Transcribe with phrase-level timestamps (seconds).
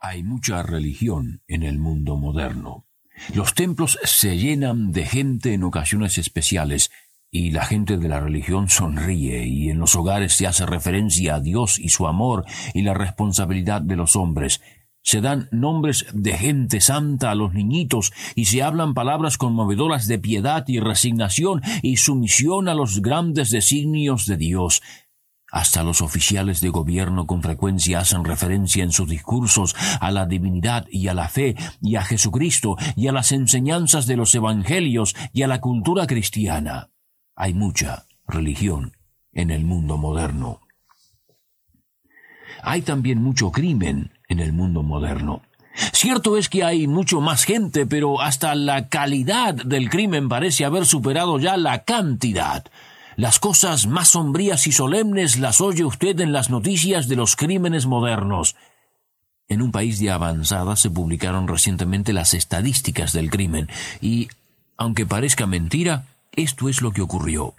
[0.00, 2.86] Hay mucha religión en el mundo moderno.
[3.34, 6.92] Los templos se llenan de gente en ocasiones especiales
[7.32, 11.40] y la gente de la religión sonríe y en los hogares se hace referencia a
[11.40, 14.60] Dios y su amor y la responsabilidad de los hombres.
[15.02, 20.20] Se dan nombres de gente santa a los niñitos y se hablan palabras conmovedoras de
[20.20, 24.80] piedad y resignación y sumisión a los grandes designios de Dios.
[25.50, 30.86] Hasta los oficiales de gobierno con frecuencia hacen referencia en sus discursos a la divinidad
[30.90, 35.42] y a la fe y a Jesucristo y a las enseñanzas de los evangelios y
[35.42, 36.90] a la cultura cristiana.
[37.34, 38.96] Hay mucha religión
[39.32, 40.60] en el mundo moderno.
[42.62, 45.42] Hay también mucho crimen en el mundo moderno.
[45.92, 50.84] Cierto es que hay mucho más gente, pero hasta la calidad del crimen parece haber
[50.84, 52.64] superado ya la cantidad.
[53.18, 57.84] Las cosas más sombrías y solemnes las oye usted en las noticias de los crímenes
[57.84, 58.54] modernos.
[59.48, 63.68] En un país de avanzada se publicaron recientemente las estadísticas del crimen
[64.00, 64.28] y,
[64.76, 67.54] aunque parezca mentira, esto es lo que ocurrió.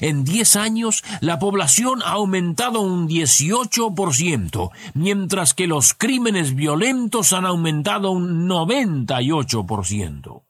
[0.00, 7.44] En diez años, la población ha aumentado un 18%, mientras que los crímenes violentos han
[7.44, 10.42] aumentado un 98%.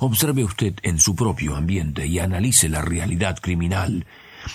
[0.00, 4.06] Observe usted en su propio ambiente y analice la realidad criminal.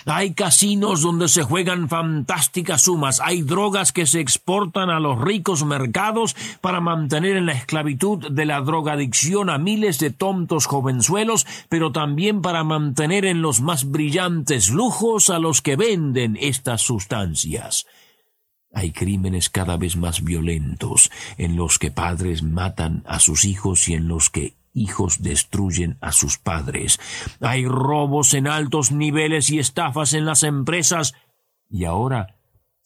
[0.05, 5.65] Hay casinos donde se juegan fantásticas sumas, hay drogas que se exportan a los ricos
[5.65, 11.91] mercados para mantener en la esclavitud de la drogadicción a miles de tontos jovenzuelos, pero
[11.91, 17.85] también para mantener en los más brillantes lujos a los que venden estas sustancias.
[18.73, 23.93] Hay crímenes cada vez más violentos, en los que padres matan a sus hijos y
[23.93, 26.99] en los que hijos destruyen a sus padres.
[27.39, 31.13] Hay robos en altos niveles y estafas en las empresas.
[31.69, 32.35] Y ahora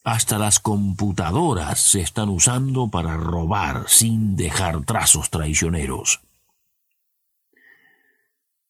[0.04, 6.22] hasta las computadoras se están usando para robar sin dejar trazos traicioneros.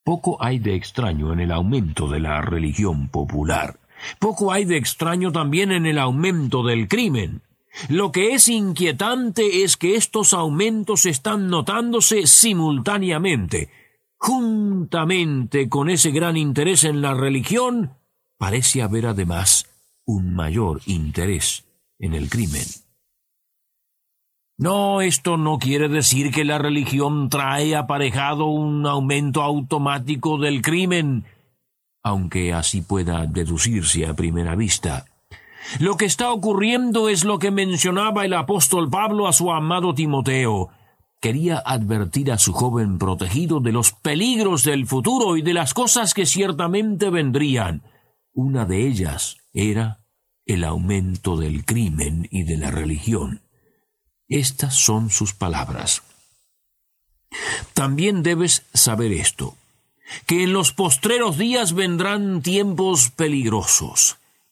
[0.02, 3.78] Poco hay de extraño en el aumento de la religión popular.
[4.18, 7.42] Poco hay de extraño también en el aumento del crimen.
[7.88, 13.70] Lo que es inquietante es que estos aumentos están notándose simultáneamente.
[14.16, 17.92] Juntamente con ese gran interés en la religión,
[18.36, 19.66] parece haber además
[20.04, 21.64] un mayor interés
[21.98, 22.64] en el crimen.
[24.60, 31.24] No, esto no quiere decir que la religión trae aparejado un aumento automático del crimen,
[32.02, 35.06] aunque así pueda deducirse a primera vista.
[35.78, 40.70] Lo que está ocurriendo es lo que mencionaba el apóstol Pablo a su amado Timoteo.
[41.20, 46.14] Quería advertir a su joven protegido de los peligros del futuro y de las cosas
[46.14, 47.82] que ciertamente vendrían.
[48.32, 49.98] Una de ellas era
[50.46, 53.42] el aumento del crimen y de la religión.
[54.28, 56.02] Estas son sus palabras.
[57.74, 59.56] También debes saber esto,
[60.26, 64.18] que en los postreros días vendrán tiempos peligrosos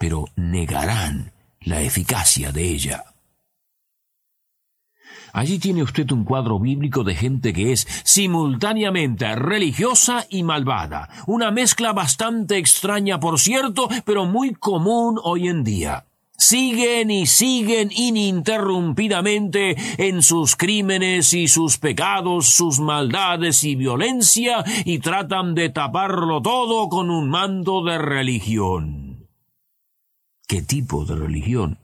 [0.00, 1.30] pero negarán
[1.60, 3.04] la eficacia de ella.
[5.34, 11.50] Allí tiene usted un cuadro bíblico de gente que es simultáneamente religiosa y malvada, una
[11.50, 16.06] mezcla bastante extraña, por cierto, pero muy común hoy en día.
[16.34, 25.00] Siguen y siguen ininterrumpidamente en sus crímenes y sus pecados, sus maldades y violencia, y
[25.00, 28.99] tratan de taparlo todo con un manto de religión.
[30.50, 31.78] ¿Qué tipo de religión?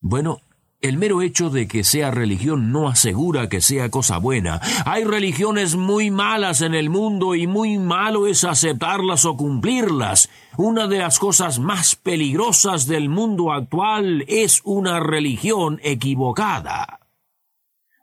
[0.00, 0.40] Bueno,
[0.80, 4.62] el mero hecho de que sea religión no asegura que sea cosa buena.
[4.86, 10.30] Hay religiones muy malas en el mundo y muy malo es aceptarlas o cumplirlas.
[10.56, 17.00] Una de las cosas más peligrosas del mundo actual es una religión equivocada.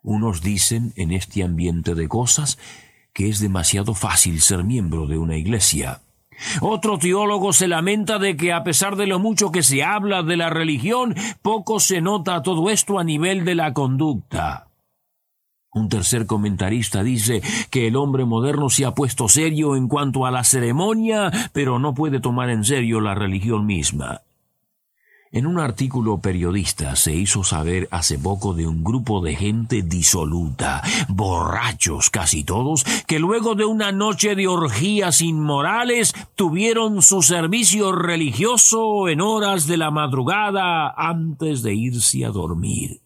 [0.04, 2.60] Unos dicen en este ambiente de cosas
[3.12, 6.02] que es demasiado fácil ser miembro de una iglesia.
[6.60, 10.36] Otro teólogo se lamenta de que a pesar de lo mucho que se habla de
[10.36, 14.68] la religión, poco se nota todo esto a nivel de la conducta.
[15.72, 20.30] Un tercer comentarista dice que el hombre moderno se ha puesto serio en cuanto a
[20.30, 24.22] la ceremonia, pero no puede tomar en serio la religión misma.
[25.30, 30.82] En un artículo periodista se hizo saber hace poco de un grupo de gente disoluta,
[31.08, 39.08] borrachos casi todos, que luego de una noche de orgías inmorales tuvieron su servicio religioso
[39.08, 43.02] en horas de la madrugada antes de irse a dormir.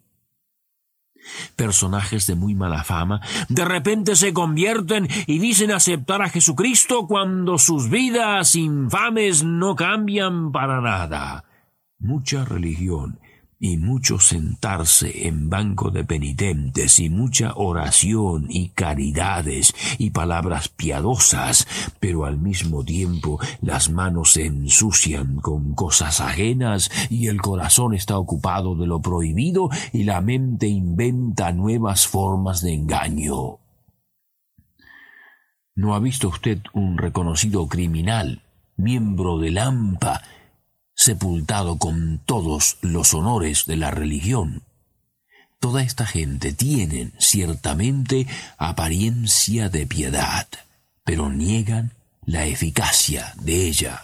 [1.57, 7.59] Personajes de muy mala fama de repente se convierten y dicen aceptar a Jesucristo cuando
[7.59, 11.45] sus vidas infames no cambian para nada
[12.03, 13.19] mucha religión
[13.65, 21.69] y mucho sentarse en banco de penitentes y mucha oración y caridades y palabras piadosas,
[22.01, 28.19] pero al mismo tiempo las manos se ensucian con cosas ajenas y el corazón está
[28.19, 33.59] ocupado de lo prohibido y la mente inventa nuevas formas de engaño.
[35.77, 38.43] ¿No ha visto usted un reconocido criminal,
[38.77, 40.21] miembro del AMPA,
[41.03, 44.63] sepultado con todos los honores de la religión.
[45.59, 50.47] Toda esta gente tienen ciertamente apariencia de piedad,
[51.03, 51.91] pero niegan
[52.25, 54.03] la eficacia de ella.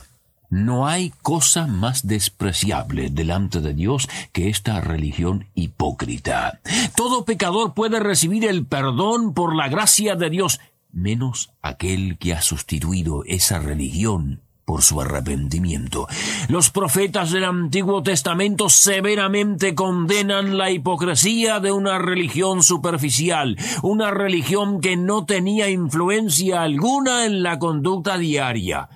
[0.51, 6.61] No hay cosa más despreciable delante de Dios que esta religión hipócrita.
[6.97, 10.59] Todo pecador puede recibir el perdón por la gracia de Dios,
[10.91, 16.07] menos aquel que ha sustituido esa religión por su arrepentimiento.
[16.49, 24.83] Los profetas del Antiguo Testamento severamente condenan la hipocresía de una religión superficial, una religión
[24.83, 28.91] que no tenía influencia alguna en la conducta diaria.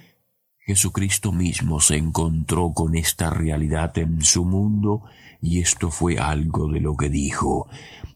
[0.58, 5.04] Jesucristo mismo se encontró con esta realidad en su mundo
[5.42, 7.68] y esto fue algo de lo que dijo.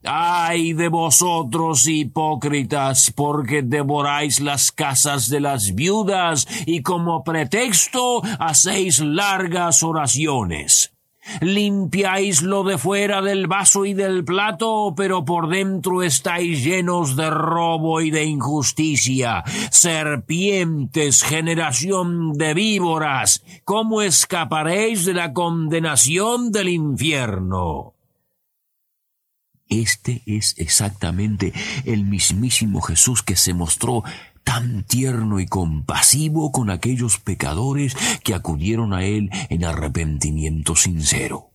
[0.05, 9.01] Ay de vosotros, hipócritas, porque devoráis las casas de las viudas y como pretexto hacéis
[9.01, 10.96] largas oraciones.
[11.41, 17.31] Limpiáis lo de fuera del vaso y del plato, pero por dentro estáis llenos de
[17.31, 19.45] robo y de injusticia.
[19.71, 27.95] Serpientes, generación de víboras, ¿cómo escaparéis de la condenación del infierno?
[29.69, 31.53] Este es exactamente
[31.85, 34.05] el mismísimo Jesús que se mostró
[34.47, 41.51] tan tierno y compasivo con aquellos pecadores que acudieron a Él en arrepentimiento sincero.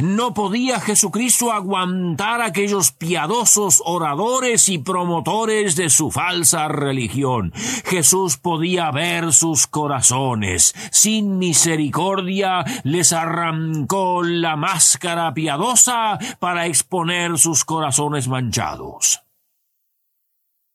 [0.00, 7.52] No podía Jesucristo aguantar aquellos piadosos oradores y promotores de su falsa religión.
[7.84, 10.74] Jesús podía ver sus corazones.
[10.92, 19.20] Sin misericordia les arrancó la máscara piadosa para exponer sus corazones manchados.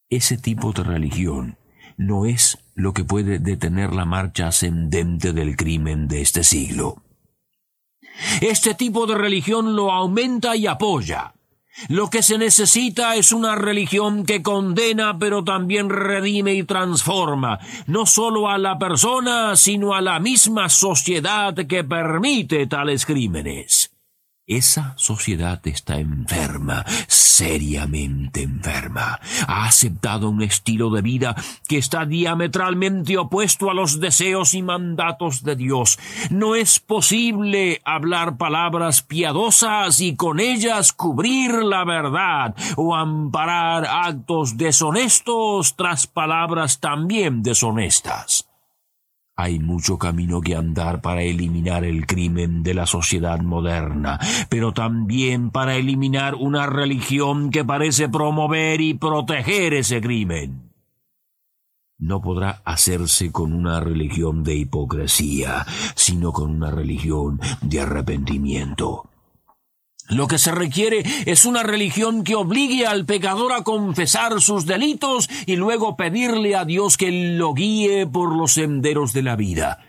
[0.10, 1.58] Ese tipo de religión
[1.98, 7.02] no es lo que puede detener la marcha ascendente del crimen de este siglo.
[8.42, 11.34] Este tipo de religión lo aumenta y apoya.
[11.90, 18.06] Lo que se necesita es una religión que condena pero también redime y transforma, no
[18.06, 23.95] solo a la persona, sino a la misma sociedad que permite tales crímenes.
[24.48, 29.20] Esa sociedad está enferma, seriamente enferma.
[29.48, 31.36] Ha aceptado un estilo de vida
[31.68, 35.98] que está diametralmente opuesto a los deseos y mandatos de Dios.
[36.30, 44.58] No es posible hablar palabras piadosas y con ellas cubrir la verdad o amparar actos
[44.58, 48.45] deshonestos tras palabras también deshonestas.
[49.38, 54.18] Hay mucho camino que andar para eliminar el crimen de la sociedad moderna,
[54.50, 60.72] pero también para eliminar una religión que parece promover y proteger ese crimen.
[61.98, 65.66] No podrá hacerse con una religión de hipocresía,
[65.96, 69.10] sino con una religión de arrepentimiento.
[70.08, 75.30] Lo que se requiere es una religión que obligue al pecador a confesar sus delitos
[75.46, 79.80] y luego pedirle a Dios que lo guíe por los senderos de la vida.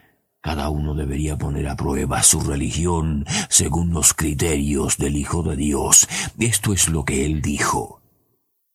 [0.40, 6.08] Cada uno debería poner a prueba su religión según los criterios del Hijo de Dios.
[6.38, 8.00] Esto es lo que él dijo.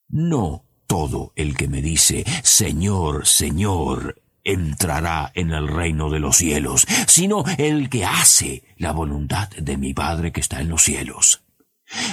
[0.10, 6.86] No todo el que me dice Señor, Señor, entrará en el reino de los cielos,
[7.08, 11.42] sino el que hace la voluntad de mi Padre que está en los cielos.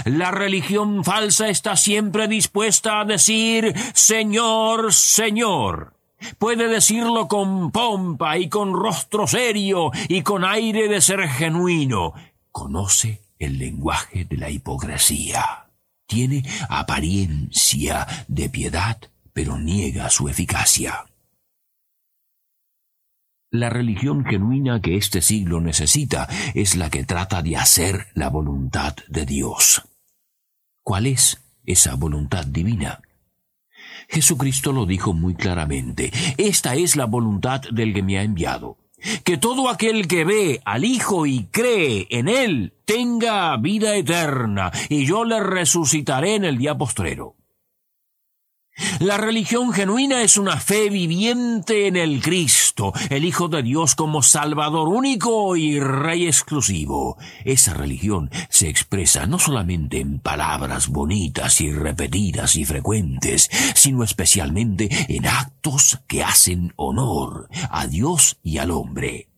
[0.04, 5.94] La religión falsa está siempre dispuesta a decir Señor, Señor.
[6.38, 12.12] Puede decirlo con pompa y con rostro serio y con aire de ser genuino.
[12.50, 15.66] Conoce el lenguaje de la hipocresía.
[16.06, 18.98] Tiene apariencia de piedad,
[19.32, 21.04] pero niega su eficacia.
[23.50, 28.94] La religión genuina que este siglo necesita es la que trata de hacer la voluntad
[29.08, 29.82] de Dios.
[30.82, 33.00] ¿Cuál es esa voluntad divina?
[34.10, 36.12] Jesucristo lo dijo muy claramente.
[36.36, 38.76] Esta es la voluntad del que me ha enviado.
[39.24, 45.06] Que todo aquel que ve al Hijo y cree en Él tenga vida eterna, y
[45.06, 47.38] yo le resucitaré en el día postrero.
[49.00, 52.67] La religión genuina es una fe viviente en el Cristo,
[53.10, 57.16] el Hijo de Dios como Salvador único y Rey exclusivo.
[57.44, 64.88] Esa religión se expresa no solamente en palabras bonitas y repetidas y frecuentes, sino especialmente
[65.08, 69.28] en actos que hacen honor a Dios y al hombre.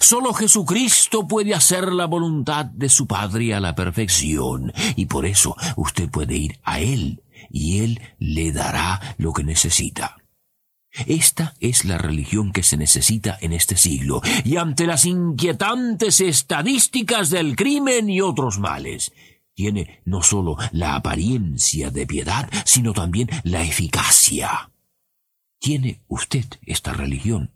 [0.00, 5.56] Solo Jesucristo puede hacer la voluntad de su Padre a la perfección, y por eso
[5.76, 10.19] usted puede ir a Él y Él le dará lo que necesita.
[11.06, 17.30] Esta es la religión que se necesita en este siglo, y ante las inquietantes estadísticas
[17.30, 19.12] del crimen y otros males,
[19.54, 24.70] tiene no sólo la apariencia de piedad, sino también la eficacia.
[25.58, 27.52] ¿Tiene usted esta religión?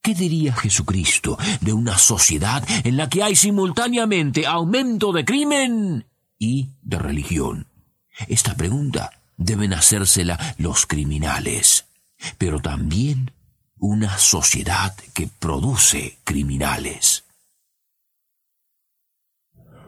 [0.00, 6.06] ¿Qué diría Jesucristo de una sociedad en la que hay simultáneamente aumento de crimen
[6.38, 7.68] y de religión?
[8.28, 11.86] Esta pregunta deben hacérsela los criminales,
[12.38, 13.32] pero también
[13.78, 17.24] una sociedad que produce criminales.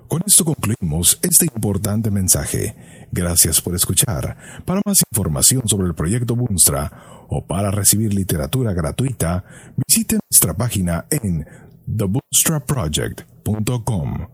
[0.08, 3.06] Con esto concluimos este importante mensaje.
[3.10, 4.36] Gracias por escuchar.
[4.64, 9.44] Para más información sobre el proyecto Bunstra o para recibir literatura gratuita,
[9.86, 11.46] visite nuestra página en
[11.86, 14.33] thebunstraproject.com